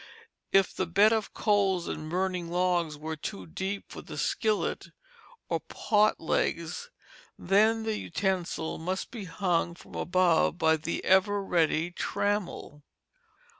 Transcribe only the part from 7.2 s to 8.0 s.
then the